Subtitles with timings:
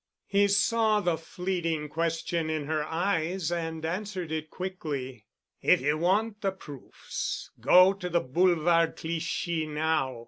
[0.25, 5.27] He saw the fleeting question in her eyes and answered it quickly.
[5.61, 10.17] "If ye want the proofs——go to the Boulevard Clichy now."